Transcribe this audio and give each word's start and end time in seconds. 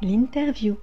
L'interview. 0.00 0.78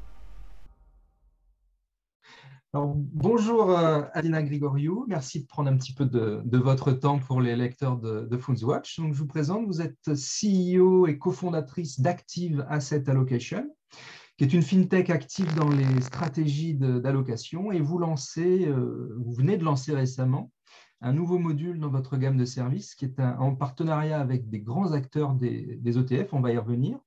bonjour 2.72 3.72
euh, 3.72 4.04
Alina 4.14 4.44
Grigoriou, 4.44 5.06
merci 5.08 5.42
de 5.42 5.48
prendre 5.48 5.72
un 5.72 5.76
petit 5.76 5.96
peu 5.96 6.06
de, 6.06 6.58
votre 6.60 6.92
temps 6.92 7.18
pour 7.18 7.42
les 7.42 7.56
lecteurs 7.56 7.98
de, 7.98 8.28
de 8.30 8.64
Watch. 8.64 9.00
Donc, 9.00 9.16
je 9.16 9.18
vous 9.18 9.26
présente, 9.26 9.66
vous 9.66 9.82
êtes 9.82 10.12
CEO 10.14 11.08
et 11.08 11.18
cofondatrice 11.18 12.00
d'Active 12.00 12.64
Asset 12.70 13.10
Allocation, 13.10 13.68
qui 14.38 14.44
est 14.44 14.54
une 14.54 14.62
fintech 14.62 15.10
active 15.10 15.56
dans 15.56 15.70
les 15.70 16.02
stratégies 16.02 16.76
d'allocation 16.76 17.72
et 17.72 17.82
vous 17.82 17.98
lancez, 17.98 18.68
euh, 18.68 19.18
vous 19.18 19.34
venez 19.34 19.58
de 19.58 19.64
lancer 19.64 19.96
récemment 19.96 20.52
un 21.02 21.14
nouveau 21.14 21.40
module 21.40 21.80
dans 21.80 21.90
votre 21.90 22.18
gamme 22.18 22.38
de 22.38 22.46
services 22.46 22.94
qui 22.94 23.06
est 23.06 23.20
en 23.20 23.56
partenariat 23.56 24.22
avec 24.22 24.48
des 24.48 24.60
grands 24.60 24.92
acteurs 24.92 25.34
des, 25.34 25.80
des 25.82 25.98
ETF, 25.98 26.36
on 26.36 26.42
va 26.42 26.52
y 26.52 26.58
revenir. 26.60 27.00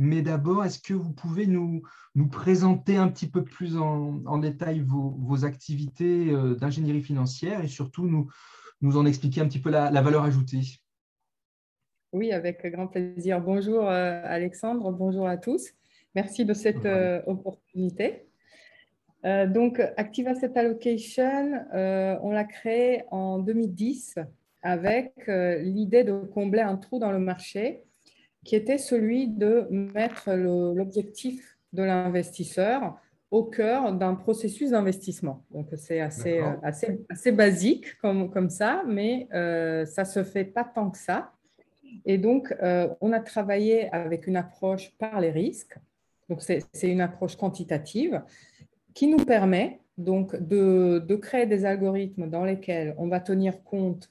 Mais 0.00 0.22
d'abord, 0.22 0.64
est-ce 0.64 0.80
que 0.80 0.94
vous 0.94 1.12
pouvez 1.12 1.48
nous, 1.48 1.82
nous, 2.14 2.28
présenter 2.28 2.96
un 2.96 3.08
petit 3.08 3.28
peu 3.28 3.42
plus 3.42 3.76
en, 3.76 4.38
détail 4.38 4.78
vos, 4.78 5.44
activités 5.44 6.30
euh, 6.30 6.54
d'ingénierie 6.54 7.02
financière 7.02 7.64
et 7.64 7.66
surtout 7.66 8.06
nous, 8.06 8.30
nous 8.80 8.96
en 8.96 9.04
expliquer 9.06 9.40
un 9.40 9.48
petit 9.48 9.58
peu 9.58 9.70
la, 9.70 9.90
valeur 10.00 10.22
ajoutée? 10.22 10.60
Oui, 12.12 12.30
avec 12.30 12.64
grand 12.66 12.86
plaisir. 12.86 13.40
Bonjour 13.40 13.88
euh, 13.88 14.22
Alexandre, 14.24 14.92
bonjour 14.92 15.26
à 15.26 15.36
tous. 15.36 15.66
Merci 16.14 16.44
de 16.44 16.54
cette 16.54 16.86
euh, 16.86 17.20
opportunité. 17.26 18.28
donc, 19.24 19.80
Active 19.96 20.28
Asset 20.28 20.56
Allocation, 20.56 21.66
on 21.72 22.30
l'a 22.30 22.44
créé 22.44 23.02
en 23.10 23.40
2010 23.40 24.14
avec 24.62 25.12
l'idée 25.26 26.04
de 26.04 26.20
combler 26.20 26.60
un 26.60 26.76
trou 26.76 27.00
dans 27.00 27.10
le 27.10 27.18
marché 27.18 27.82
qui 28.44 28.56
était 28.56 28.78
celui 28.78 29.28
de 29.28 29.66
mettre 29.70 30.32
l'objectif 30.32 31.58
de 31.72 31.82
l'investisseur 31.82 32.98
au 33.30 33.44
cœur 33.44 33.92
d'un 33.92 34.14
processus 34.14 34.70
d'investissement. 34.70 35.44
Donc, 35.50 35.68
c'est 35.76 36.00
assez, 36.00 36.38
euh, 36.38 36.52
assez, 36.62 37.04
assez, 37.10 37.32
basique 37.32 37.98
comme, 37.98 38.30
comme 38.30 38.48
ça, 38.48 38.82
mais 38.86 39.28
euh, 39.34 39.84
ça 39.84 40.02
ne 40.02 40.08
se 40.08 40.24
fait 40.24 40.44
pas 40.44 40.64
tant 40.64 40.90
que 40.90 40.98
ça. 40.98 41.32
Et 42.06 42.16
donc, 42.16 42.54
euh, 42.62 42.88
on 43.00 43.12
a 43.12 43.20
travaillé 43.20 43.92
avec 43.92 44.26
une 44.26 44.36
approche 44.36 44.92
par 44.98 45.20
les 45.20 45.30
risques. 45.30 45.76
Donc, 46.28 46.42
c'est 46.42 46.64
une 46.82 47.00
approche 47.00 47.36
quantitative 47.36 48.22
qui 48.94 49.06
nous 49.06 49.24
permet 49.24 49.80
donc 49.96 50.36
de, 50.36 51.02
de 51.06 51.16
créer 51.16 51.46
des 51.46 51.64
algorithmes 51.64 52.30
dans 52.30 52.44
lesquels 52.44 52.94
on 52.98 53.08
va 53.08 53.20
tenir 53.20 53.62
compte, 53.64 54.10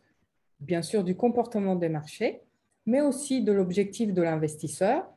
bien 0.59 0.81
sûr, 0.81 1.03
du 1.03 1.15
comportement 1.15 1.75
des 1.75 1.89
marchés, 1.89 2.41
mais 2.87 3.01
aussi 3.01 3.43
de 3.43 3.51
l'objectif 3.51 4.13
de 4.13 4.21
l'investisseur 4.23 5.07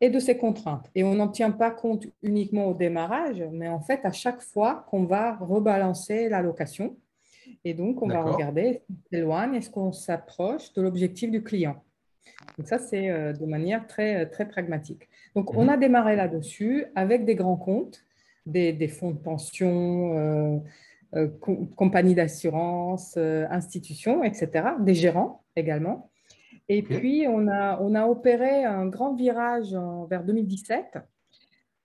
et 0.00 0.08
de 0.08 0.18
ses 0.18 0.38
contraintes. 0.38 0.90
Et 0.94 1.04
on 1.04 1.14
n'en 1.14 1.28
tient 1.28 1.50
pas 1.50 1.70
compte 1.70 2.06
uniquement 2.22 2.66
au 2.66 2.74
démarrage, 2.74 3.42
mais 3.52 3.68
en 3.68 3.80
fait 3.80 4.00
à 4.04 4.12
chaque 4.12 4.40
fois 4.40 4.86
qu'on 4.88 5.04
va 5.04 5.36
rebalancer 5.36 6.28
l'allocation. 6.28 6.96
Et 7.64 7.74
donc, 7.74 8.02
on 8.02 8.08
va 8.08 8.22
regarder 8.22 8.82
qu'on 8.86 8.94
s'éloigne, 9.10 9.54
est-ce 9.54 9.70
qu'on 9.70 9.92
s'approche 9.92 10.72
de 10.72 10.82
l'objectif 10.82 11.30
du 11.30 11.42
client. 11.42 11.76
Donc 12.58 12.66
ça, 12.66 12.78
c'est 12.78 13.08
euh, 13.08 13.32
de 13.32 13.46
manière 13.46 13.86
très, 13.86 14.26
très 14.26 14.48
pragmatique. 14.48 15.08
Donc, 15.34 15.54
on 15.54 15.64
mhm. 15.64 15.70
a 15.70 15.76
démarré 15.76 16.16
là-dessus 16.16 16.86
avec 16.94 17.24
des 17.24 17.34
grands 17.34 17.56
comptes, 17.56 18.04
des, 18.46 18.88
fonds 18.88 19.10
de 19.10 19.18
pension, 19.18 20.16
euh, 20.18 20.58
euh, 21.14 21.28
compagnies 21.76 22.14
d'assurance, 22.14 23.16
institutions, 23.16 24.22
etc., 24.24 24.68
des 24.80 24.94
gérants 24.94 25.44
également. 25.56 26.10
Et 26.68 26.82
puis, 26.82 27.26
on 27.28 27.46
a, 27.48 27.80
on 27.80 27.94
a 27.94 28.06
opéré 28.06 28.64
un 28.64 28.86
grand 28.86 29.14
virage 29.14 29.76
vers 30.08 30.24
2017 30.24 30.98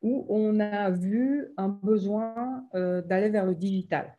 où 0.01 0.25
on 0.29 0.59
a 0.59 0.89
vu 0.89 1.53
un 1.57 1.69
besoin 1.69 2.65
euh, 2.73 3.01
d'aller 3.01 3.29
vers 3.29 3.45
le 3.45 3.55
digital. 3.55 4.17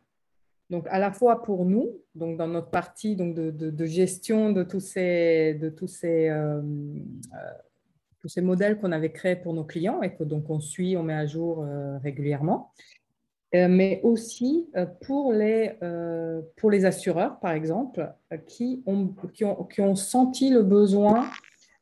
Donc, 0.69 0.87
à 0.89 0.97
la 0.97 1.11
fois 1.11 1.43
pour 1.43 1.65
nous, 1.65 1.89
donc 2.15 2.37
dans 2.37 2.47
notre 2.47 2.69
partie 2.69 3.15
donc 3.15 3.35
de, 3.35 3.51
de, 3.51 3.85
gestion 3.85 4.51
de 4.51 4.63
tous 4.63 4.79
ces, 4.79 5.55
de 5.55 5.69
tous 5.69 5.87
ces, 5.87 6.29
euh, 6.29 6.61
euh, 6.61 7.51
tous 8.19 8.29
ces 8.29 8.41
modèles 8.41 8.79
qu'on 8.79 8.93
avait 8.93 9.11
créés 9.11 9.35
pour 9.35 9.53
nos 9.53 9.65
clients 9.65 10.01
et 10.01 10.15
que 10.15 10.23
donc 10.23 10.49
on 10.49 10.61
suit, 10.61 10.95
on 10.95 11.03
met 11.03 11.13
à 11.13 11.25
jour 11.25 11.67
régulièrement. 12.01 12.71
Euh, 13.55 13.67
mais 13.69 13.99
aussi 14.03 14.67
euh, 14.75 14.87
pour 15.05 15.31
les, 15.31 15.73
euh, 15.83 16.41
pour 16.57 16.71
les 16.71 16.85
assureurs, 16.85 17.39
par 17.39 17.51
exemple, 17.51 18.11
qui 18.47 18.81
ont, 18.87 19.13
qui, 19.31 19.45
ont, 19.45 19.63
qui 19.65 19.81
ont 19.81 19.95
senti 19.95 20.49
le 20.49 20.63
besoin 20.63 21.29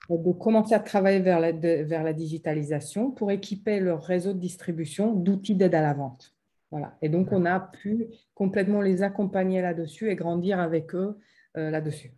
de 0.10 0.32
commencer 0.34 0.74
à 0.74 0.80
travailler 0.80 1.20
vers 1.20 1.40
la, 1.40 1.54
vers 1.54 2.04
la 2.04 2.12
digitalisation 2.12 3.12
pour 3.12 3.32
équiper 3.32 3.80
leur 3.80 4.04
réseau 4.04 4.34
de 4.34 4.40
distribution 4.40 5.14
d'outils 5.14 5.56
d'aide 5.56 5.74
à 5.74 5.82
la 5.82 5.94
vente. 5.94 6.36
Voilà. 6.72 6.98
Et 7.02 7.08
donc, 7.08 7.30
on 7.32 7.46
a 7.46 7.60
pu 7.60 8.08
complètement 8.36 8.82
les 8.82 9.04
accompagner 9.04 9.62
là-dessus 9.62 10.10
et 10.10 10.16
grandir 10.16 10.60
avec 10.60 10.94
eux 10.96 11.18
là-dessus. 11.56 12.14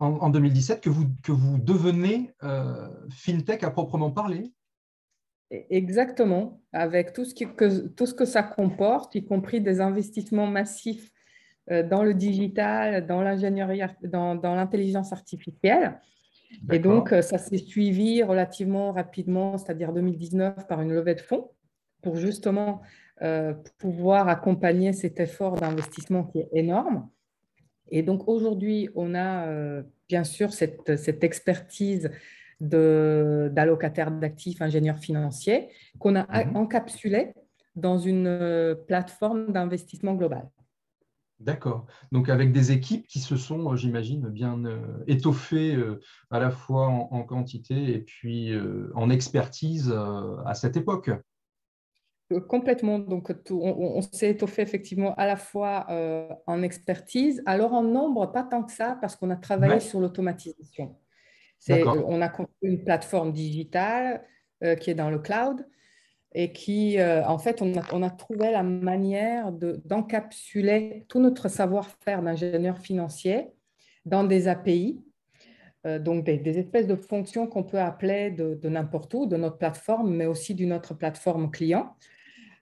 En, 0.00 0.28
2017, 0.28 0.82
que 0.82 0.90
vous, 0.90 1.06
que 1.22 1.32
vous 1.32 1.56
devenez 1.58 2.30
FinTech 3.10 3.62
à 3.62 3.70
proprement 3.70 4.10
parler? 4.10 4.52
Exactement, 5.70 6.60
avec 6.72 7.12
tout 7.12 7.24
ce, 7.24 7.34
que, 7.34 7.88
tout 7.88 8.06
ce 8.06 8.14
que 8.14 8.24
ça 8.24 8.42
comporte, 8.42 9.14
y 9.14 9.24
compris 9.24 9.60
des 9.60 9.80
investissements 9.80 10.46
massifs 10.46 11.10
euh, 11.70 11.82
dans 11.82 12.02
le 12.02 12.14
digital, 12.14 13.06
dans 13.06 13.22
l'ingénierie, 13.22 13.80
dans, 14.02 14.34
dans 14.34 14.54
l'intelligence 14.54 15.12
artificielle. 15.12 16.00
Et 16.70 16.78
donc, 16.78 17.12
euh, 17.12 17.22
ça 17.22 17.38
s'est 17.38 17.58
suivi 17.58 18.22
relativement 18.22 18.92
rapidement, 18.92 19.58
c'est-à-dire 19.58 19.92
2019, 19.92 20.66
par 20.66 20.80
une 20.82 20.92
levée 20.92 21.14
de 21.14 21.20
fonds 21.20 21.50
pour 22.02 22.16
justement 22.16 22.82
euh, 23.22 23.54
pouvoir 23.78 24.28
accompagner 24.28 24.92
cet 24.92 25.20
effort 25.20 25.56
d'investissement 25.56 26.24
qui 26.24 26.40
est 26.40 26.48
énorme. 26.52 27.08
Et 27.90 28.02
donc, 28.02 28.28
aujourd'hui, 28.28 28.88
on 28.94 29.14
a 29.14 29.46
bien 30.08 30.24
sûr 30.24 30.52
cette, 30.52 30.96
cette 30.96 31.22
expertise 31.22 32.10
d'allocataires 32.68 34.10
d'actifs, 34.10 34.60
ingénieurs 34.62 34.98
financiers, 34.98 35.68
qu'on 35.98 36.16
a 36.16 36.44
mhm. 36.44 36.56
encapsulé 36.56 37.34
dans 37.76 37.98
une 37.98 38.26
euh, 38.26 38.74
plateforme 38.74 39.52
d'investissement 39.52 40.14
global. 40.14 40.48
D'accord. 41.40 41.86
Donc 42.12 42.28
avec 42.28 42.52
des 42.52 42.72
équipes 42.72 43.06
qui 43.08 43.18
se 43.18 43.36
sont, 43.36 43.72
euh, 43.72 43.76
j'imagine, 43.76 44.28
bien 44.28 44.64
euh, 44.64 44.78
étoffées 45.06 45.76
à 46.30 46.38
la 46.38 46.50
fois 46.50 46.86
en, 46.86 47.22
quantité 47.24 47.92
et 47.92 47.98
puis 47.98 48.52
en 48.94 49.10
expertise 49.10 49.92
à 50.46 50.54
cette 50.54 50.76
époque. 50.76 51.10
Complètement. 52.48 52.98
Donc, 52.98 53.32
on, 53.50 54.00
s'est 54.00 54.30
étoffé 54.30 54.62
effectivement 54.62 55.14
à 55.16 55.26
la 55.26 55.36
fois 55.36 55.86
en 56.46 56.62
expertise, 56.62 57.42
alors 57.44 57.74
en 57.74 57.82
nombre, 57.82 58.32
pas 58.32 58.42
tant 58.42 58.62
que 58.62 58.72
ça, 58.72 58.96
parce 59.00 59.14
qu'on 59.14 59.30
a 59.30 59.36
travaillé 59.36 59.80
sur 59.80 60.00
l'automatisation. 60.00 60.96
On 61.68 62.20
a 62.20 62.28
construit 62.28 62.70
une 62.70 62.84
plateforme 62.84 63.32
digitale 63.32 64.22
euh, 64.62 64.76
qui 64.76 64.90
est 64.90 64.94
dans 64.94 65.10
le 65.10 65.18
cloud 65.18 65.66
et 66.32 66.52
qui, 66.52 66.98
euh, 66.98 67.24
en 67.26 67.38
fait, 67.38 67.62
on 67.62 67.76
a, 67.76 67.82
on 67.92 68.02
a, 68.02 68.10
trouvé 68.10 68.50
la 68.50 68.62
manière 68.62 69.52
d'encapsuler 69.52 71.04
tout 71.08 71.20
notre 71.20 71.48
savoir-faire 71.48 72.22
d'ingénieur 72.22 72.78
financier 72.78 73.48
dans 74.04 74.24
des 74.24 74.48
API, 74.48 75.00
euh, 75.86 75.98
donc 75.98 76.24
des, 76.24 76.58
espèces 76.58 76.86
de 76.86 76.96
fonctions 76.96 77.46
qu'on 77.46 77.62
peut 77.62 77.80
appeler 77.80 78.30
de, 78.30 78.68
n'importe 78.68 79.14
où, 79.14 79.26
de 79.26 79.36
notre 79.36 79.58
plateforme, 79.58 80.14
mais 80.14 80.26
aussi 80.26 80.54
d'une 80.54 80.72
autre 80.72 80.94
plateforme 80.94 81.50
client. 81.50 81.96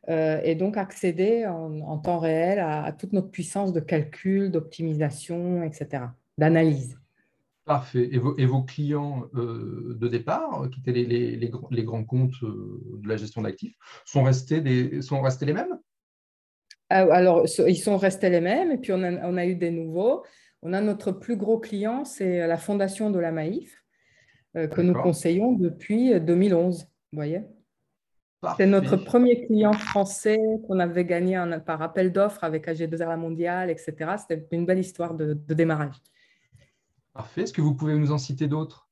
et 0.09 0.55
donc 0.55 0.77
accéder 0.77 1.47
en, 1.47 1.99
temps 1.99 2.19
réel 2.19 2.59
à, 2.59 2.85
à, 2.85 2.93
toute 2.93 3.13
notre 3.13 3.31
puissance 3.31 3.73
de 3.73 3.81
calcul, 3.81 4.51
d'optimisation, 4.51 5.63
etc., 5.63 6.05
d'analyse. 6.37 7.02
Parfait. 7.73 8.11
Et 8.13 8.19
vos, 8.19 8.63
clients 8.65 9.31
euh, 9.35 9.97
de 9.99 10.07
départ, 10.07 10.69
qui 10.71 10.81
étaient 10.81 10.93
les, 10.93 11.83
grands 11.83 12.05
comptes 12.05 12.35
euh, 12.43 12.83
de 12.99 13.09
la 13.09 13.17
gestion 13.17 13.41
d'actifs, 13.41 13.75
sont 14.05 14.23
restés, 14.23 15.01
sont 15.01 15.23
restés 15.23 15.47
les 15.47 15.55
mêmes? 15.55 15.79
Ah, 16.91 17.07
Alors, 17.11 17.47
ils 17.67 17.79
sont 17.79 17.97
restés 17.97 18.29
les 18.29 18.43
mêmes, 18.43 18.73
et 18.73 18.77
puis 18.77 18.93
on 18.93 19.03
a, 19.03 19.47
eu 19.47 19.55
des 19.55 19.71
nouveaux. 19.71 20.23
On 20.61 20.75
a 20.75 20.83
notre 20.83 21.13
plus 21.13 21.39
gros 21.39 21.59
client, 21.59 22.05
c'est 22.05 22.47
la 22.47 22.59
fondation 22.59 23.09
de 23.09 23.19
la 23.19 23.33
Maïf, 23.33 23.83
euh, 24.59 24.67
que 24.67 24.83
nous 24.83 24.93
conseillons 24.93 25.53
depuis 25.53 26.21
2011. 26.21 26.83
Vous 26.83 27.17
voyez? 27.17 27.41
C'est 28.59 28.67
notre 28.67 28.97
premier 28.97 29.47
client 29.47 29.73
français 29.73 30.39
qu'on 30.67 30.79
avait 30.79 31.07
gagné 31.07 31.43
par 31.65 31.81
appel 31.81 32.13
d'offres 32.13 32.45
avec 32.45 32.69
AG2R 32.69 33.09
La 33.09 33.17
Mondiale, 33.17 33.71
etc. 33.71 33.95
C'était 34.19 34.47
une 34.51 34.67
belle 34.67 34.81
histoire 34.81 35.15
de 35.15 35.33
démarrage. 35.55 35.97
Parfait. 37.15 37.43
Est-ce 37.43 37.53
que 37.53 37.61
vous 37.61 37.75
pouvez 37.75 37.95
nous 37.95 38.13
en 38.13 38.19
citer 38.19 38.49
d'autres? 38.49 38.89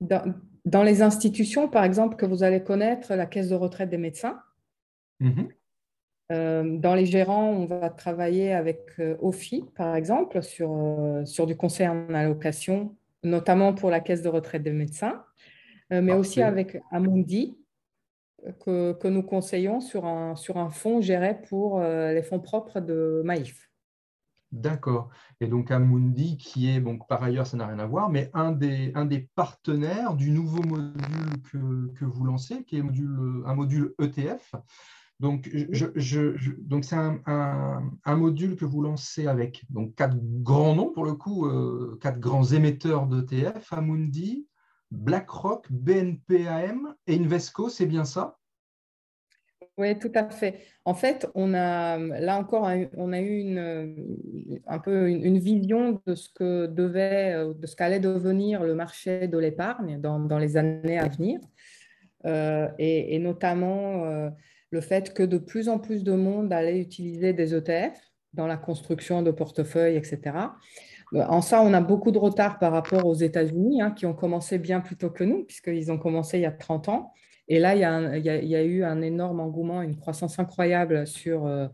Dans, 0.00 0.82
les 0.82 1.02
institutions, 1.02 1.68
par 1.68 1.84
exemple, 1.84 2.16
que 2.16 2.24
vous 2.26 2.42
allez 2.42 2.62
connaître, 2.62 3.14
la 3.14 3.26
caisse 3.26 3.50
de 3.50 3.54
retraite 3.54 3.90
des 3.90 3.98
médecins. 3.98 4.40
Mhm. 5.20 5.48
Euh, 6.32 6.78
dans 6.78 6.94
les 6.94 7.04
gérants, 7.04 7.50
on 7.50 7.66
va 7.66 7.90
travailler 7.90 8.52
avec 8.52 8.86
euh, 8.98 9.16
OFI, 9.20 9.66
par 9.74 9.94
exemple, 9.94 10.42
sur, 10.42 10.72
euh, 10.72 11.24
sur 11.26 11.46
du 11.46 11.54
conseil 11.54 11.86
en 11.86 12.14
allocation, 12.14 12.96
notamment 13.22 13.74
pour 13.74 13.90
la 13.90 14.00
caisse 14.00 14.22
de 14.22 14.28
retraite 14.28 14.62
des 14.62 14.72
médecins. 14.72 15.22
mais 15.90 16.12
aussi 16.12 16.40
avec 16.42 16.80
Amundi, 16.90 17.56
que, 18.64 18.94
que, 18.94 19.06
nous 19.06 19.22
conseillons 19.22 19.80
sur 19.80 20.06
un, 20.06 20.34
sur 20.34 20.56
un 20.56 20.70
fonds 20.70 21.00
géré 21.00 21.40
pour 21.48 21.80
les 21.80 22.22
fonds 22.22 22.40
propres 22.40 22.80
de 22.80 23.22
Maïf. 23.24 23.70
D'accord. 24.54 25.10
Et 25.40 25.48
donc 25.48 25.72
Amundi, 25.72 26.36
qui 26.36 26.70
est, 26.70 26.80
donc, 26.80 27.08
par 27.08 27.24
ailleurs, 27.24 27.44
ça 27.44 27.56
n'a 27.56 27.66
rien 27.66 27.80
à 27.80 27.86
voir, 27.86 28.08
mais 28.08 28.30
un 28.34 28.52
des, 28.52 29.28
partenaires 29.34 30.14
du 30.14 30.30
nouveau 30.30 30.62
module 30.62 31.42
que, 31.42 32.04
vous 32.04 32.24
lancez, 32.24 32.62
qui 32.62 32.76
est 32.76 32.80
un 32.80 33.54
module 33.54 33.94
ETF. 34.00 34.54
Donc, 35.18 35.50
je, 35.52 35.86
c'est 36.82 36.94
un, 36.94 37.20
un, 38.04 38.16
module 38.16 38.54
que 38.54 38.64
vous 38.64 38.80
lancez 38.80 39.26
avec 39.26 39.64
donc, 39.70 39.96
quatre 39.96 40.16
grands 40.20 40.76
noms, 40.76 40.92
pour 40.92 41.04
le 41.04 41.14
coup, 41.14 41.46
euh, 41.46 41.98
quatre 42.00 42.20
grands 42.20 42.44
émetteurs 42.44 43.06
d'ETF, 43.08 43.72
Amundi, 43.72 44.46
BlackRock, 44.92 45.66
BNPAM 45.70 46.94
et 47.08 47.18
Invesco, 47.18 47.68
c'est 47.68 47.86
bien 47.86 48.04
ça? 48.04 48.38
Oui, 49.76 49.98
tout 49.98 50.12
à 50.14 50.28
fait. 50.30 50.60
En 50.84 50.94
fait, 50.94 51.26
on 51.34 51.52
a 51.52 51.98
là 51.98 52.38
encore, 52.38 52.70
on 52.96 53.12
a 53.12 53.20
eu 53.20 53.38
une, 53.38 54.60
un 54.66 54.78
peu 54.78 55.08
une, 55.10 55.38
vision 55.38 56.00
de 56.06 56.14
ce 56.14 56.28
que 56.28 56.66
devait, 56.66 57.34
de 57.54 57.66
ce 57.66 57.74
qu'allait 57.74 58.00
devenir 58.00 58.62
le 58.62 58.74
marché 58.74 59.26
de 59.26 59.38
l'épargne 59.38 60.00
dans, 60.00 60.20
dans, 60.20 60.38
les 60.38 60.56
années 60.56 60.98
à 60.98 61.08
venir, 61.08 61.40
euh, 62.26 62.68
et, 62.78 63.18
notamment 63.18 64.04
euh, 64.04 64.30
le 64.70 64.80
fait 64.80 65.12
que 65.12 65.22
de 65.22 65.38
plus 65.38 65.68
en 65.68 65.78
plus 65.78 66.04
de 66.04 66.12
monde 66.12 66.52
allait 66.52 66.80
utiliser 66.80 67.32
des 67.32 67.54
ETF 67.54 67.98
dans 68.32 68.46
la 68.46 68.56
construction 68.56 69.22
de 69.22 69.30
portefeuilles, 69.30 69.96
etc. 69.96 70.20
En 71.12 71.42
ça, 71.42 71.62
on 71.62 71.72
a 71.74 71.80
beaucoup 71.80 72.10
de 72.10 72.18
retard 72.18 72.58
par 72.58 72.72
rapport 72.72 73.06
aux 73.06 73.14
États-Unis, 73.14 73.82
hein, 73.82 73.90
qui 73.90 74.06
ont 74.06 74.14
commencé 74.14 74.58
bien 74.58 74.80
plus 74.80 74.96
tôt 74.96 75.10
que 75.10 75.22
nous, 75.22 75.44
puisqu'ils 75.44 75.92
ont 75.92 75.98
commencé 75.98 76.38
il 76.38 76.42
y 76.42 76.46
a 76.46 76.52
30 76.52 76.88
ans. 76.88 77.12
Et 77.48 77.58
là, 77.58 77.74
il 77.74 77.80
y, 78.24 78.56
a, 78.56 78.64
eu 78.64 78.84
un 78.84 79.02
énorme 79.02 79.40
engouement, 79.40 79.82
une 79.82 79.96
croissance 79.96 80.38
incroyable 80.38 81.06
sur, 81.06 81.46
euh, 81.46 81.68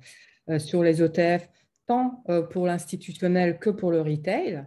euh, 0.48 0.58
sur 0.58 0.82
les 0.82 1.02
ETF, 1.02 1.48
tant 1.86 2.24
euh, 2.28 2.42
pour 2.42 2.66
l'institutionnel 2.66 3.58
que 3.58 3.70
pour 3.70 3.92
le 3.92 4.00
retail. 4.00 4.66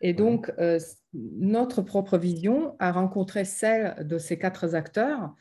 Et 0.00 0.12
donc, 0.12 0.52
notre 1.12 1.82
propre 1.82 2.18
vision 2.18 2.76
a 2.78 2.92
rencontré 2.92 3.44
celle 3.44 4.06
de 4.06 4.18
ces 4.18 4.38
quatre 4.38 4.76
acteurs 4.76 5.34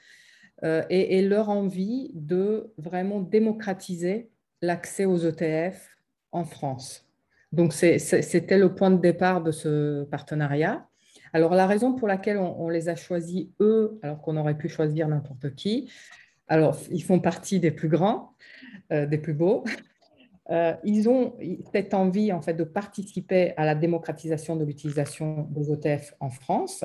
et, 0.63 1.21
leur 1.21 1.49
envie 1.49 2.09
de 2.15 2.73
vraiment 2.79 3.21
démocratiser 3.21 4.31
l'accès 4.63 5.05
aux 5.05 5.19
ETF 5.19 5.87
en 6.31 6.43
France. 6.43 7.07
Donc, 7.51 7.71
c'était 7.71 8.57
le 8.57 8.73
point 8.73 8.89
de 8.89 8.97
départ 8.97 9.43
de 9.43 9.51
ce 9.51 10.05
partenariat. 10.05 10.87
Alors, 11.37 11.53
la 11.53 11.67
raison 11.67 11.93
pour 11.93 12.07
laquelle 12.07 12.39
on, 12.39 12.67
les 12.67 12.89
a 12.89 12.95
choisis, 12.95 13.45
eux, 13.59 13.99
alors 14.01 14.19
qu'on 14.23 14.37
aurait 14.37 14.57
pu 14.57 14.69
choisir 14.69 15.07
n'importe 15.07 15.53
qui, 15.53 15.87
alors, 16.47 16.75
ils 16.89 17.03
font 17.03 17.19
partie 17.19 17.59
des 17.59 17.69
plus 17.69 17.89
grands, 17.89 18.33
euh, 18.91 19.05
des 19.05 19.19
plus 19.19 19.35
beaux. 19.35 19.63
Euh, 20.49 20.73
ils 20.83 21.07
ont 21.07 21.35
cette 21.71 21.93
envie, 21.93 22.31
en 22.31 22.41
fait, 22.41 22.55
de 22.55 22.63
participer 22.63 23.53
à 23.55 23.65
la 23.65 23.75
démocratisation 23.75 24.55
de 24.55 24.65
l'utilisation 24.65 25.47
des 25.51 25.69
OTF 25.69 26.15
en 26.19 26.31
France. 26.31 26.83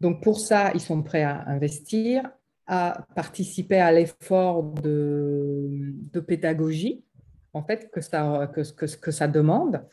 Donc, 0.00 0.20
pour 0.20 0.40
ça, 0.40 0.72
ils 0.74 0.80
sont 0.80 1.04
prêts 1.04 1.22
à 1.22 1.46
investir, 1.46 2.28
à 2.66 3.06
participer 3.14 3.78
à 3.78 3.92
l'effort 3.92 4.64
de, 4.64 6.20
pédagogie, 6.26 7.04
en 7.52 7.62
fait, 7.62 7.88
que 7.92 8.00
ça, 8.00 8.50
que, 8.52 8.62
que, 8.96 9.10
ça 9.12 9.28
demande, 9.28 9.84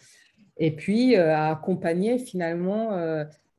et 0.57 0.75
puis 0.75 1.15
euh, 1.15 1.35
à 1.35 1.51
accompagner 1.51 2.17
finalement 2.17 2.97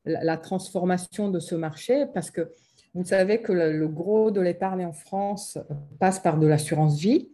la, 0.05 0.37
transformation 0.37 1.29
de 1.29 1.41
ce 1.41 1.55
marché 1.55 2.07
parce 2.13 2.31
que 2.31 2.51
vous 2.95 3.05
savez 3.05 3.41
que 3.41 3.53
le, 3.53 3.89
gros 3.89 4.31
de 4.31 4.41
l'épargne 4.41 4.87
en 4.87 4.93
France 4.93 5.59
passe 5.99 6.21
par 6.21 6.39
de 6.39 6.47
l'assurance 6.47 6.99
vie. 6.99 7.29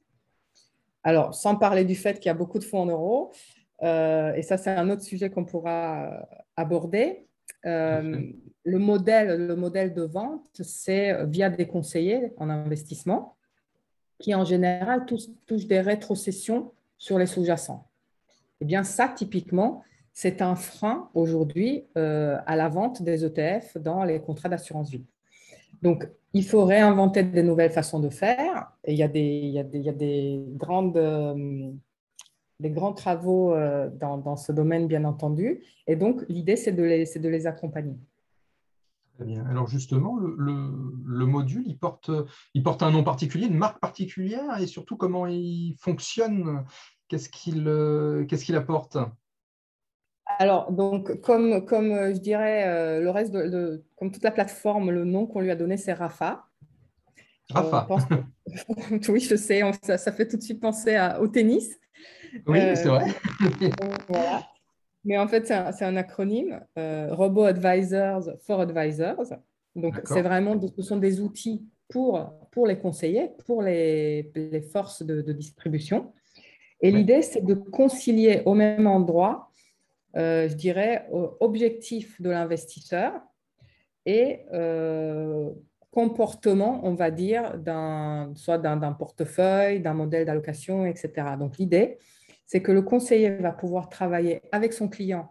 Alors, 1.03 1.35
sans 1.35 1.57
parler 1.57 1.85
du 1.85 1.95
fait 1.95 2.15
qu'il 2.15 2.27
y 2.27 2.31
a 2.31 2.35
beaucoup 2.35 2.59
de 2.59 2.65
fonds 2.65 2.81
en 2.81 2.87
euros, 2.87 3.33
euh, 3.83 4.33
et 4.35 4.43
ça 4.43 4.57
c'est 4.57 4.71
un 4.71 4.89
autre 4.91 5.03
sujet 5.03 5.31
qu'on 5.31 5.45
pourra 5.45 6.27
aborder. 6.57 7.27
Euh, 7.67 8.23
le, 8.65 8.79
modèle, 8.79 9.47
le 9.47 9.57
modèle 9.57 9.93
de 9.93 10.03
vente, 10.03 10.61
c'est 10.63 11.27
via 11.27 11.51
des 11.51 11.67
conseillers 11.67 12.33
en 12.37 12.49
investissement 12.49 13.37
qui 14.19 14.35
en 14.35 14.45
général 14.45 15.07
touchent 15.07 15.67
des 15.67 15.81
rétrocessions 15.81 16.73
sur 16.99 17.19
les 17.19 17.27
sous-jacents. 17.27 17.89
Eh 18.61 18.67
bien, 18.67 18.85
ça, 18.85 19.09
typiquement, 19.09 19.83
c'est 20.13 20.43
un 20.43 20.55
frein 20.55 21.09
aujourd'hui 21.15 21.85
euh, 21.97 22.37
à 22.47 22.57
la 22.57 22.69
vente 22.69 23.03
des 23.03 23.25
ETF 23.25 23.79
dans 23.79 24.05
les 24.05 24.21
contrats 24.21 24.49
d'assurance 24.49 24.91
vie. 24.91 25.05
Donc, 25.83 26.09
il 26.33 26.45
faut 26.45 26.65
réinventer 26.65 27.23
des 27.23 27.43
nouvelles 27.43 27.71
façons 27.71 28.01
de 28.01 28.11
faire. 28.11 28.73
Il 28.87 28.95
y 28.95 29.03
a 29.03 29.09
des, 29.09 29.21
il 29.21 29.51
y 29.51 29.59
a 29.59 29.65
des, 29.65 29.79
il 29.79 29.85
y 29.85 29.89
a 29.89 29.93
des 29.93 30.45
grandes, 30.57 30.97
euh, 30.97 31.71
des 32.61 32.71
grands 32.71 32.93
travaux 32.93 33.55
euh, 33.55 33.89
dans, 33.89 34.37
ce 34.37 34.53
domaine, 34.53 34.87
bien 34.87 35.05
entendu. 35.05 35.65
Et 35.87 35.97
donc, 35.97 36.25
l'idée, 36.29 36.57
c'est 36.57 36.73
de, 36.73 36.83
les, 36.83 37.05
de 37.05 37.29
les 37.29 37.47
accompagner. 37.47 37.97
Très 39.17 39.25
bien. 39.25 39.45
Alors 39.47 39.69
justement, 39.69 40.17
le, 40.17 40.35
le, 41.05 41.27
module, 41.27 41.65
il 41.67 41.79
porte, 41.79 42.11
il 42.55 42.63
porte 42.63 42.83
un 42.83 42.91
nom 42.91 43.03
particulier, 43.03 43.47
une 43.47 43.59
marque 43.59 43.81
particulière, 43.81 44.61
et 44.61 44.67
surtout 44.67 44.97
comment 44.97 45.27
il 45.27 45.77
fonctionne, 45.79 46.65
qu'est-ce 47.09 47.29
qu'il 47.29 48.57
apporte? 48.57 48.97
Alors, 50.41 50.73
donc, 50.73 51.21
comme, 51.21 51.67
comme 51.67 51.93
euh, 51.93 52.15
je 52.15 52.19
dirais, 52.19 52.65
euh, 52.67 53.03
le 53.03 53.11
reste 53.11 53.31
de, 53.31 53.85
comme 53.97 54.11
toute 54.11 54.23
la 54.23 54.31
plateforme, 54.31 54.91
le 54.91 55.05
nom 55.05 55.27
qu'on 55.27 55.41
lui 55.41 55.51
a 55.51 55.55
donné, 55.55 55.77
c'est 55.77 55.93
Rafa. 55.93 56.47
Rafa. 57.51 57.87
oui, 59.11 59.21
je 59.21 59.37
sais, 59.37 59.61
ça, 59.83 60.13
fait 60.13 60.27
tout 60.27 60.39
de 60.39 60.43
suite 60.43 60.59
penser 60.59 60.99
au 61.21 61.29
tennis. 61.29 61.79
Oui, 62.47 62.59
c'est 62.75 62.89
vrai. 62.89 63.09
Euh, 63.63 64.39
Mais 65.05 65.19
en 65.19 65.29
fait, 65.29 65.47
c'est 65.47 65.85
un, 65.85 65.97
acronyme, 65.97 66.65
Robo 66.75 67.45
Advisors 67.45 68.31
for 68.47 68.61
Advisors. 68.61 69.35
Donc, 69.77 70.01
c'est 70.05 70.23
vraiment, 70.23 70.59
ce 70.75 70.83
sont 70.83 70.97
des 70.97 71.21
outils 71.21 71.67
pour, 71.91 72.33
pour 72.51 72.67
les 72.67 72.79
conseillers, 72.79 73.33
pour 73.45 73.61
les, 73.61 74.33
les 74.35 74.63
forces 74.63 75.03
de, 75.03 75.33
distribution. 75.33 76.15
Et 76.81 76.91
l'idée, 76.91 77.21
c'est 77.21 77.45
de 77.45 77.53
concilier 77.53 78.41
au 78.47 78.55
même 78.55 78.87
endroit 78.87 79.50
euh, 80.17 80.49
je 80.49 80.55
dirais, 80.55 81.07
objectif 81.41 82.21
de 82.21 82.31
l'investisseur 82.31 83.13
et 84.07 84.41
euh, 84.53 85.51
comportement, 85.91 86.81
on 86.85 86.95
va 86.95 87.11
dire, 87.11 87.55
soit 88.35 88.59
d'un 88.59 88.93
portefeuille, 88.93 89.81
d'un 89.81 89.95
modèle 89.95 90.25
d'allocation, 90.25 90.87
etc. 90.87 91.13
Donc 91.39 91.59
l'idée, 91.59 91.99
c'est 92.47 92.63
que 92.63 92.73
le 92.73 92.83
conseiller 92.83 93.31
va 93.37 93.53
pouvoir 93.53 93.89
travailler 93.89 94.43
avec 94.53 94.73
son 94.73 94.89
client 94.89 95.31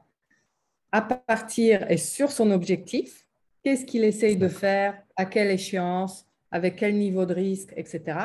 à 0.92 1.02
partir 1.02 1.90
et 1.92 1.98
sur 1.98 2.32
son 2.32 2.52
objectif, 2.52 3.28
qu'est-ce 3.64 3.86
qu'il 3.86 4.04
essaye 4.04 4.38
de 4.38 4.48
faire, 4.48 5.02
à 5.16 5.26
quelle 5.26 5.52
échéance, 5.52 6.26
avec 6.52 6.78
quel 6.78 6.96
niveau 6.96 7.26
de 7.26 7.34
risque, 7.34 7.74
etc. 7.76 8.18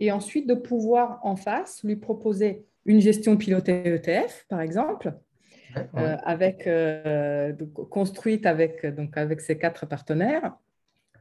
Et 0.00 0.12
ensuite 0.12 0.46
de 0.46 0.54
pouvoir 0.54 1.20
en 1.22 1.36
face 1.36 1.82
lui 1.82 1.96
proposer 1.96 2.66
une 2.84 3.00
gestion 3.00 3.36
pilotée 3.36 3.82
ETF, 3.86 4.46
par 4.48 4.60
exemple, 4.60 5.12
euh, 5.76 6.16
avec, 6.24 6.66
euh, 6.66 7.52
construite 7.90 8.46
avec, 8.46 8.86
donc 8.86 9.16
avec 9.16 9.40
ces 9.40 9.58
quatre 9.58 9.86
partenaires, 9.86 10.56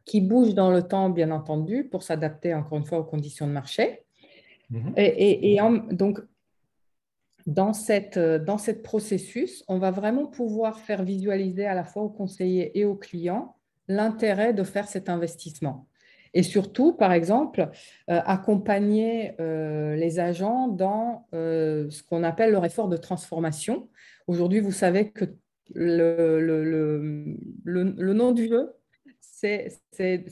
qui 0.06 0.22
bougent 0.22 0.54
dans 0.54 0.72
le 0.72 0.84
temps, 0.84 1.10
bien 1.10 1.32
entendu, 1.32 1.84
pour 1.84 2.04
s'adapter 2.04 2.54
encore 2.54 2.78
une 2.78 2.86
fois 2.86 3.00
aux 3.00 3.04
conditions 3.04 3.48
de 3.48 3.52
marché. 3.52 4.04
Mhm. 4.70 4.94
Et, 4.96 5.54
et, 5.54 5.60
donc, 5.92 6.20
dans 7.46 7.74
cette, 7.74 8.20
dans 8.20 8.58
cette 8.58 8.84
processus, 8.84 9.64
on 9.68 9.80
va 9.80 9.92
vraiment 9.92 10.26
pouvoir 10.26 10.80
faire 10.80 11.04
visualiser 11.04 11.66
à 11.66 11.74
la 11.74 11.84
fois 11.84 12.04
aux 12.04 12.10
conseillers 12.10 12.78
et 12.78 12.86
aux 12.86 12.96
clients 12.96 13.56
l'intérêt 13.88 14.54
de 14.54 14.64
faire 14.64 14.88
cet 14.88 15.10
investissement. 15.10 15.88
Et 16.38 16.44
surtout, 16.44 16.94
par 16.94 17.12
exemple, 17.12 17.70
euh, 18.10 18.22
accompagner 18.26 19.34
les 19.40 20.20
agents 20.20 20.68
dans 20.68 21.28
ce 21.34 22.04
qu'on 22.04 22.24
appelle 22.24 22.52
leur 22.52 22.64
effort 22.64 22.88
de 22.88 22.98
transformation, 22.98 23.90
Aujourd'hui, 24.28 24.60
vous 24.60 24.74
savez 24.74 25.12
que 25.12 25.24
le, 25.74 26.42
le, 26.42 27.38
le, 27.64 28.14
nom 28.14 28.34
du 28.34 28.50
jeu, 28.50 28.74
c'est 29.22 29.70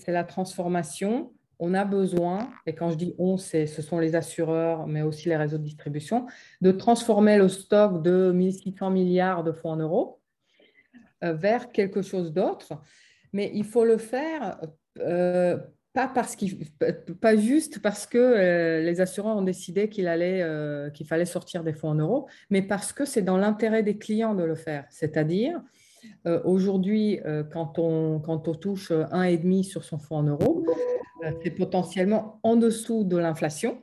la 0.08 0.24
transformation. 0.26 1.34
On 1.60 1.74
a 1.74 1.86
besoin, 1.86 2.50
et 2.66 2.76
quand 2.76 2.92
je 2.92 2.98
dis 2.98 3.16
on, 3.18 3.38
ce 3.38 3.66
sont 3.66 4.00
les 4.00 4.16
assureurs, 4.16 4.86
mais 4.86 5.02
aussi 5.02 5.30
les 5.30 5.38
réseaux 5.38 5.58
de 5.58 5.64
distribution, 5.64 6.26
de 6.60 6.72
transformer 6.72 7.38
le 7.38 7.48
stock 7.48 8.04
de 8.04 8.34
1600 8.34 8.90
milliards 8.90 9.46
de 9.46 9.54
fonds 9.54 9.72
en 9.72 9.78
euros 9.78 10.20
euh, 11.24 11.32
vers 11.32 11.72
quelque 11.72 12.02
chose 12.02 12.34
d'autre. 12.34 12.74
Mais 13.32 13.50
il 13.54 13.64
faut 13.64 13.86
le 13.86 13.98
faire 13.98 14.60
euh, 15.00 15.58
pas, 15.96 16.08
parce 16.10 16.36
pas 17.22 17.36
juste 17.38 17.82
parce 17.82 18.06
que 18.06 18.18
euh, 18.18 18.82
les 18.82 19.00
assureurs 19.00 19.38
ont 19.38 19.42
décidé 19.42 19.90
qu'il 19.90 20.08
allait, 20.08 20.42
euh, 20.42 20.90
qu'il 20.90 21.08
fallait 21.08 21.26
sortir 21.26 21.64
des 21.64 21.74
fonds 21.74 21.90
en 21.90 21.96
euros, 21.96 22.28
mais 22.50 22.62
parce 22.62 22.92
que 22.92 23.06
c'est 23.06 23.22
dans 23.22 23.38
l'intérêt 23.38 23.82
des 23.82 23.98
clients 23.98 24.36
de 24.36 24.44
le 24.44 24.56
faire. 24.56 24.86
C'est-à-dire 24.92 25.60
Aujourd'hui, 26.44 27.20
quand, 27.52 27.80
on, 27.80 28.20
quand 28.20 28.48
on 28.48 28.54
touche 28.54 28.92
1,5 28.92 29.64
sur 29.64 29.84
son 29.84 29.98
fonds 29.98 30.18
en 30.18 30.24
euros, 30.24 30.64
c'est 31.44 31.50
potentiellement 31.50 32.40
en 32.44 32.56
dessous 32.56 33.04
de 33.04 33.18
l'inflation. 33.18 33.82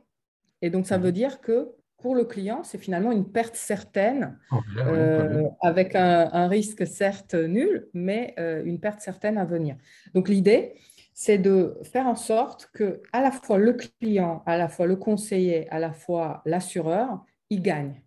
Et 0.61 0.71
donc, 0.71 0.87
ça 0.87 0.99
veut 0.99 1.11
dire 1.11 1.41
que 1.41 1.71
pour 1.99 2.15
le 2.15 2.25
client, 2.25 2.63
c'est 2.63 2.79
finalement 2.79 3.11
une 3.11 3.29
perte 3.29 3.57
certaine, 3.57 4.39
oh, 4.53 5.57
avec 5.63 5.97
un, 5.97 6.31
un, 6.33 6.47
risque 6.47 6.87
certes 6.87 7.35
nul, 7.35 7.89
mais 7.93 8.37
une 8.65 8.79
perte 8.79 9.01
certaine 9.01 9.37
à 9.37 9.45
venir. 9.45 9.75
Donc, 10.15 10.29
l'idée, 10.29 10.75
c'est 11.15 11.39
de 11.39 11.79
faire 11.85 12.07
en 12.07 12.15
sorte 12.15 12.71
que 12.73 13.03
à 13.13 13.21
la 13.21 13.31
fois 13.31 13.59
le 13.59 13.75
client, 13.75 14.43
à 14.47 14.57
la 14.57 14.69
fois 14.69 14.87
le 14.87 14.97
conseiller, 14.97 15.69
à 15.71 15.79
la 15.79 15.93
fois 15.93 16.43
l'assureur, 16.47 17.25
ils 17.51 17.63
gagnent. 17.63 18.03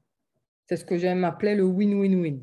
C'est 0.67 0.77
ce 0.77 0.85
que 0.85 0.97
j'aime 0.97 1.23
appeler 1.23 1.55
le 1.55 1.63
win-win-win. 1.63 2.39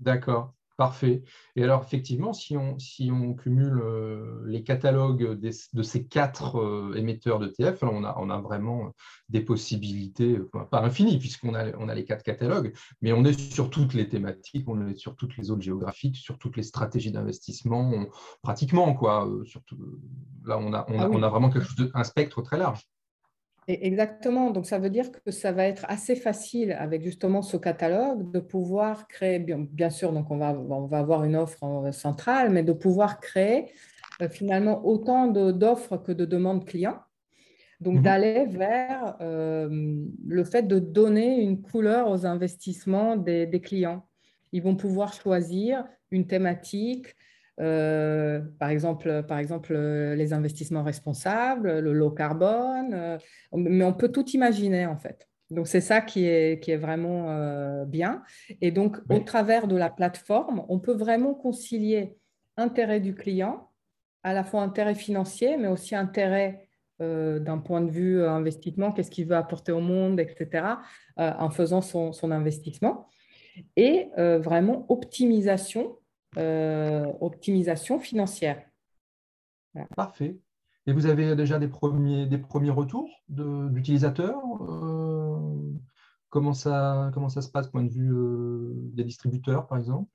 D'accord. 0.00 0.55
Parfait. 0.76 1.22
Et 1.54 1.64
alors, 1.64 1.82
effectivement, 1.82 2.34
si 2.34 2.54
on, 2.54 2.78
si 2.78 3.10
on 3.10 3.32
cumule 3.32 3.80
euh, 3.82 4.42
les 4.46 4.62
catalogues 4.62 5.40
de 5.40 5.82
ces 5.82 6.04
quatre 6.04 6.58
euh, 6.58 6.94
émetteurs 6.96 7.38
d'ETF, 7.38 7.82
on 7.82 8.04
a, 8.04 8.14
on 8.18 8.28
a 8.28 8.38
vraiment 8.42 8.92
des 9.30 9.40
possibilités, 9.40 10.38
pas 10.70 10.82
infinies, 10.82 11.18
puisqu'on 11.18 11.54
a, 11.54 11.74
on 11.78 11.88
a 11.88 11.94
les 11.94 12.04
quatre 12.04 12.22
catalogues, 12.22 12.74
mais 13.00 13.14
on 13.14 13.24
est 13.24 13.38
sur 13.38 13.70
toutes 13.70 13.94
les 13.94 14.06
thématiques, 14.06 14.68
on 14.68 14.86
est 14.86 14.96
sur 14.96 15.16
toutes 15.16 15.38
les 15.38 15.44
zones 15.44 15.62
géographiques, 15.62 16.16
sur 16.16 16.36
toutes 16.36 16.58
les 16.58 16.62
stratégies 16.62 17.10
d'investissement, 17.10 18.04
pratiquement. 18.42 18.92
Quoi, 18.92 19.26
euh, 19.26 19.46
surtout, 19.46 19.78
là, 20.44 20.58
on 20.58 20.74
a, 20.74 20.84
on, 20.88 21.00
ah 21.00 21.08
on 21.10 21.22
a 21.22 21.28
vraiment 21.30 21.48
quelque 21.48 21.66
chose 21.66 21.76
de, 21.76 21.90
un 21.94 22.04
spectre 22.04 22.42
très 22.42 22.58
large. 22.58 22.86
Exactement. 23.68 24.50
Donc, 24.50 24.66
ça 24.66 24.78
veut 24.78 24.90
dire 24.90 25.10
que 25.10 25.30
ça 25.32 25.50
va 25.50 25.66
être 25.66 25.84
assez 25.88 26.14
facile 26.14 26.72
avec 26.72 27.02
justement 27.02 27.42
ce 27.42 27.56
catalogue 27.56 28.30
de 28.30 28.38
pouvoir 28.38 29.08
créer, 29.08 29.40
bien, 29.40 29.90
sûr, 29.90 30.12
donc 30.12 30.30
on 30.30 30.36
va, 30.36 30.52
on 30.52 30.86
va 30.86 30.98
avoir 30.98 31.24
une 31.24 31.34
offre 31.34 31.90
centrale, 31.92 32.50
mais 32.50 32.62
de 32.62 32.72
pouvoir 32.72 33.18
créer 33.18 33.72
euh, 34.22 34.28
finalement 34.28 34.86
autant 34.86 35.26
d'offres 35.26 35.96
que 35.96 36.12
de 36.12 36.24
demandes 36.24 36.64
clients. 36.64 37.00
Donc, 37.80 37.96
mhm. 37.96 38.02
d'aller 38.02 38.46
vers 38.46 39.16
euh, 39.20 39.98
le 40.26 40.44
fait 40.44 40.62
de 40.62 40.78
donner 40.78 41.42
une 41.42 41.60
couleur 41.60 42.08
aux 42.08 42.24
investissements 42.24 43.16
des, 43.16 43.46
des 43.46 43.60
clients. 43.60 44.06
Ils 44.52 44.62
vont 44.62 44.76
pouvoir 44.76 45.12
choisir 45.12 45.84
une 46.12 46.26
thématique, 46.26 47.16
euh, 47.60 48.40
par, 48.58 48.68
exemple, 48.68 49.24
par 49.26 49.38
exemple, 49.38 49.74
les 49.74 50.32
investissements 50.32 50.82
responsables, 50.82 51.78
le 51.78 51.92
low 51.92 52.10
carbone, 52.10 52.92
euh, 52.92 53.18
mais 53.54 53.84
on 53.84 53.92
peut 53.92 54.10
tout 54.10 54.28
imaginer 54.30 54.86
en 54.86 54.96
fait. 54.96 55.28
Donc, 55.50 55.68
c'est 55.68 55.80
ça 55.80 56.00
qui 56.00 56.26
est, 56.26 56.62
qui 56.62 56.72
est 56.72 56.76
vraiment 56.76 57.30
euh, 57.30 57.84
bien. 57.84 58.22
Et 58.60 58.72
donc, 58.72 58.98
au 59.08 59.20
travers 59.20 59.68
de 59.68 59.76
la 59.76 59.90
plateforme, 59.90 60.64
on 60.68 60.80
peut 60.80 60.94
vraiment 60.94 61.34
concilier 61.34 62.16
intérêt 62.56 63.00
du 63.00 63.14
client, 63.14 63.70
à 64.24 64.34
la 64.34 64.42
fois 64.42 64.62
intérêt 64.62 64.96
financier, 64.96 65.56
mais 65.56 65.68
aussi 65.68 65.94
intérêt 65.94 66.62
d'un 66.98 67.58
point 67.58 67.82
de 67.82 67.90
vue 67.90 68.24
investissement, 68.24 68.90
qu'est-ce 68.90 69.10
qu'il 69.10 69.26
veut 69.26 69.36
apporter 69.36 69.70
au 69.70 69.80
monde, 69.80 70.18
etc., 70.18 70.64
en 71.18 71.50
faisant 71.50 71.82
son, 71.82 72.12
son 72.12 72.30
investissement. 72.30 73.06
Et 73.76 74.08
vraiment 74.16 74.86
optimisation 74.88 75.98
euh, 75.98 76.05
optimisation 76.36 77.98
financière. 77.98 78.62
Parfait. 79.96 80.36
Et 80.86 80.92
vous 80.92 81.06
avez 81.06 81.34
déjà 81.34 81.58
des 81.58 81.68
premiers, 81.68 82.26
des 82.26 82.38
premiers 82.38 82.70
retours 82.70 83.10
d'utilisateurs 83.28 84.40
euh, 84.62 85.72
comment, 86.28 86.52
ça, 86.52 87.10
comment 87.12 87.28
ça 87.28 87.42
se 87.42 87.50
passe, 87.50 87.68
point 87.68 87.82
de 87.82 87.90
vue 87.90 88.12
euh, 88.12 88.72
des 88.92 89.02
distributeurs, 89.02 89.66
par 89.66 89.78
exemple? 89.78 90.08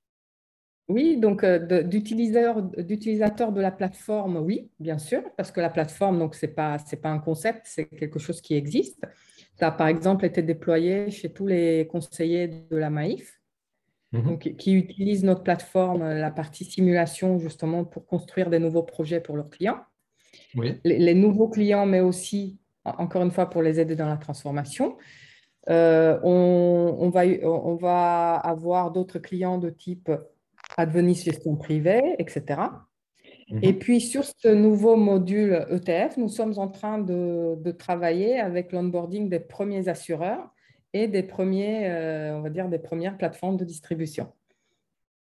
Oui, 0.87 1.17
donc 1.17 1.45
d'utilisateurs 1.45 3.51
de 3.51 3.61
la 3.61 3.71
plateforme, 3.71 4.37
oui, 4.37 4.71
bien 4.79 4.97
sûr, 4.97 5.21
parce 5.37 5.51
que 5.51 5.61
la 5.61 5.69
plateforme, 5.69 6.19
donc 6.19 6.35
ce 6.35 6.45
n'est 6.45 6.51
pas, 6.51 6.77
pas 7.01 7.09
un 7.09 7.19
concept, 7.19 7.61
c'est 7.65 7.85
quelque 7.85 8.19
chose 8.19 8.41
qui 8.41 8.55
existe. 8.55 9.05
Ça 9.57 9.67
a 9.67 9.71
par 9.71 9.87
exemple 9.87 10.25
été 10.25 10.41
déployé 10.41 11.09
chez 11.11 11.31
tous 11.31 11.47
les 11.47 11.87
conseillers 11.87 12.47
de 12.47 12.75
la 12.75 12.89
MAIF. 12.89 13.40
Mhm. 14.11 14.23
donc, 14.23 14.55
qui 14.57 14.73
utilisent 14.73 15.23
notre 15.23 15.43
plateforme, 15.43 16.01
euh, 16.01 16.19
la 16.19 16.31
partie 16.31 16.65
simulation, 16.65 17.39
justement, 17.39 17.85
pour 17.85 18.05
construire 18.05 18.49
des 18.49 18.59
nouveaux 18.59 18.83
projets 18.83 19.21
pour 19.21 19.37
leurs 19.37 19.49
clients. 19.49 19.79
Les, 20.83 21.13
nouveaux 21.13 21.47
clients, 21.47 21.85
mais 21.85 22.01
aussi, 22.01 22.59
encore 22.83 23.21
une 23.21 23.31
fois, 23.31 23.49
pour 23.49 23.61
les 23.61 23.79
aider 23.79 23.95
dans 23.95 24.07
la 24.07 24.17
transformation. 24.17 24.97
Euh, 25.69 26.19
on, 26.23 27.09
va, 27.09 27.23
on 27.43 27.75
va 27.75 28.35
avoir 28.35 28.91
d'autres 28.91 29.19
clients 29.19 29.57
de 29.57 29.69
type 29.69 30.11
Advenis 30.77 31.15
gestion 31.15 31.55
privée, 31.55 32.15
etc. 32.17 32.61
Mhm. 33.49 33.59
Et 33.61 33.73
puis, 33.73 34.01
sur 34.01 34.25
ce 34.25 34.49
nouveau 34.49 34.97
module 34.97 35.65
ETF, 35.69 36.17
nous 36.17 36.29
sommes 36.29 36.57
en 36.57 36.67
train 36.67 36.97
de, 36.97 37.55
de 37.57 37.71
travailler 37.71 38.39
avec 38.39 38.73
l'onboarding 38.73 39.29
des 39.29 39.39
premiers 39.39 39.87
assureurs 39.87 40.49
et 40.93 41.07
des, 41.07 41.23
premiers, 41.23 41.89
euh, 41.89 42.35
on 42.35 42.41
va 42.41 42.49
dire 42.49 42.69
des 42.69 42.79
premières 42.79 43.17
plateformes 43.17 43.57
de 43.57 43.65
distribution. 43.65 44.33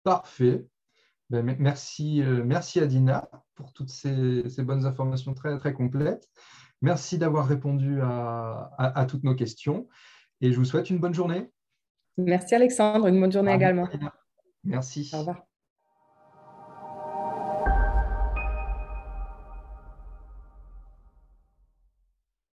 Parfait. 0.04 0.66
Ben, 1.30 1.44
merci, 1.60 2.24
euh, 2.24 2.44
merci 2.44 2.80
Adina 2.80 3.30
pour 3.56 3.72
toutes 3.74 3.90
ces, 3.90 4.44
bonnes 4.60 4.86
informations 4.86 5.34
très, 5.34 5.58
très 5.58 5.74
complètes. 5.74 6.28
Merci 6.82 7.18
d'avoir 7.18 7.48
répondu 7.48 8.00
à, 8.02 9.06
toutes 9.08 9.24
nos 9.24 9.36
questions 9.36 9.88
et 10.42 10.52
je 10.52 10.58
vous 10.58 10.66
souhaite 10.66 10.90
une 10.90 10.98
bonne 10.98 11.14
journée. 11.14 11.52
Merci 12.18 12.56
Alexandre, 12.56 13.08
une 13.08 13.20
bonne 13.20 13.32
journée 13.32 13.54
également. 13.54 13.88
Merci. 14.64 15.12
Au 15.14 15.20
revoir. 15.20 15.49